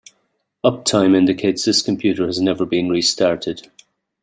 [0.65, 3.69] Uptime indicates this computer has never been restarted.